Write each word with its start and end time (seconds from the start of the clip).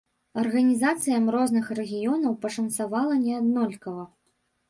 Арганізацыям 0.43 1.27
розных 1.35 1.65
рэгіёнаў 1.81 2.33
пашанцавала 2.45 3.13
неаднолькава. 3.27 4.03